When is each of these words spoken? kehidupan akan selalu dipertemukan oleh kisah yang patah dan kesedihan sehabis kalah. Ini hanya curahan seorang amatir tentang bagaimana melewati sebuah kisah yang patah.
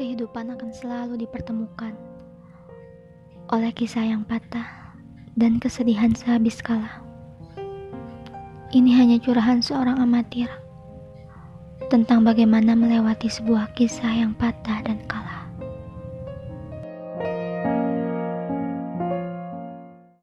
kehidupan 0.00 0.48
akan 0.56 0.72
selalu 0.72 1.28
dipertemukan 1.28 1.92
oleh 3.52 3.68
kisah 3.76 4.00
yang 4.00 4.24
patah 4.24 4.96
dan 5.36 5.60
kesedihan 5.60 6.16
sehabis 6.16 6.64
kalah. 6.64 7.04
Ini 8.72 8.96
hanya 8.96 9.20
curahan 9.20 9.60
seorang 9.60 10.00
amatir 10.00 10.48
tentang 11.92 12.24
bagaimana 12.24 12.72
melewati 12.72 13.28
sebuah 13.28 13.76
kisah 13.76 14.24
yang 14.24 14.32
patah. 14.32 14.80